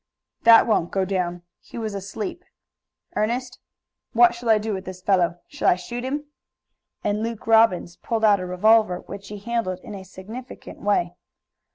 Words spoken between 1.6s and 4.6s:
was asleep. Ernest, what shall I